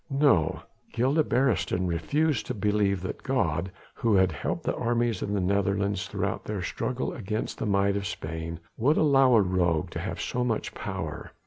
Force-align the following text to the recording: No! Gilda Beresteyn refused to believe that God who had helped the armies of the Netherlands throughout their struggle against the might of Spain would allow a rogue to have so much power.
No! 0.09 0.63
Gilda 0.93 1.23
Beresteyn 1.23 1.85
refused 1.87 2.47
to 2.47 2.55
believe 2.55 3.01
that 3.01 3.21
God 3.21 3.71
who 3.93 4.15
had 4.15 4.31
helped 4.31 4.63
the 4.63 4.75
armies 4.75 5.21
of 5.21 5.29
the 5.31 5.39
Netherlands 5.39 6.07
throughout 6.07 6.45
their 6.45 6.63
struggle 6.63 7.13
against 7.13 7.59
the 7.59 7.67
might 7.67 7.95
of 7.95 8.07
Spain 8.07 8.59
would 8.77 8.97
allow 8.97 9.35
a 9.35 9.41
rogue 9.43 9.91
to 9.91 9.99
have 9.99 10.19
so 10.19 10.43
much 10.43 10.73
power. 10.73 11.33